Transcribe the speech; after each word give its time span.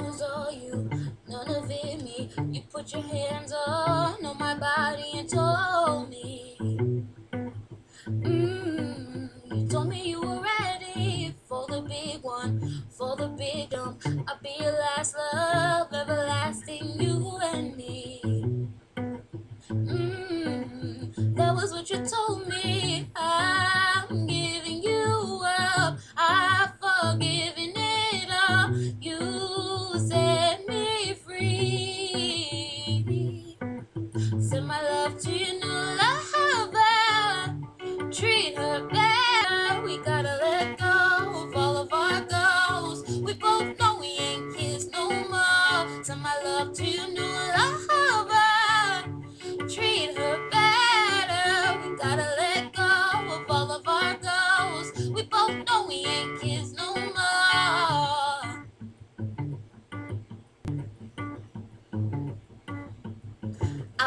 was 0.00 0.20
all 0.20 0.52
you, 0.52 0.90
none 1.28 1.48
of 1.48 1.70
it 1.70 2.02
me. 2.02 2.30
You 2.52 2.62
put 2.72 2.92
your 2.92 3.02
hands 3.02 3.52
on, 3.66 4.24
on 4.24 4.38
my 4.38 4.54
body 4.58 5.12
and 5.14 5.28
told 5.28 6.10
me. 6.10 6.56
Mm, 8.08 9.30
you 9.52 9.68
told 9.68 9.88
me 9.88 10.10
you 10.10 10.20
were 10.20 10.42
ready 10.42 11.34
for 11.48 11.66
the 11.68 11.80
big 11.82 12.22
one, 12.22 12.84
for 12.90 13.16
the 13.16 13.28
big 13.28 13.70
dump. 13.70 14.02
I'll 14.28 14.38
be 14.42 14.54
your 14.60 14.72
last 14.72 15.16
love, 15.32 15.92
everlasting 15.92 17.00
you 17.00 17.38
and 17.42 17.76
me. 17.76 18.20
Mm, 19.70 21.36
that 21.36 21.54
was 21.54 21.72
what 21.72 21.88
you 21.90 22.04
told 22.04 22.46
me. 22.48 23.08
I'm 23.16 24.26
giving 24.26 24.82
you 24.82 25.40
up, 25.44 25.98
I 26.16 26.68
forgive. 26.80 27.55
My 34.66 34.82
love 34.82 35.16
to 35.20 35.30
you 35.30 35.60
new 35.60 35.65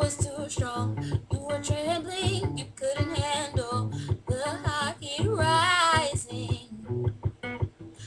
was 0.00 0.16
too 0.16 0.48
strong. 0.48 0.96
You 1.30 1.40
were 1.40 1.60
trembling. 1.62 2.56
You 2.56 2.64
couldn't 2.74 3.14
handle 3.16 3.92
the 4.26 4.42
hot 4.64 4.96
heat 4.98 5.28
rising. 5.28 7.12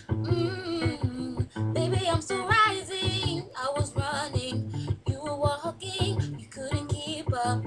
Mm, 0.10 1.74
baby, 1.74 2.10
I'm 2.10 2.22
still 2.22 2.48
rising. 2.48 3.48
I 3.56 3.72
was 3.76 3.96
running. 3.96 4.98
You 5.08 5.22
were 5.22 5.38
walking. 5.38 6.40
You 6.40 6.48
couldn't 6.50 6.88
keep 6.88 7.32
up. 7.46 7.64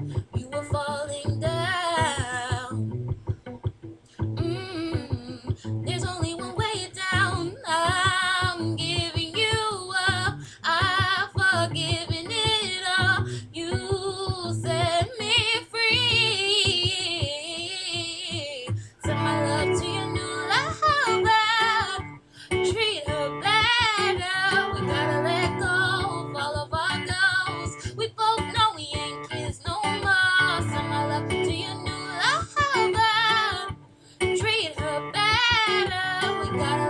Gotta 36.57 36.86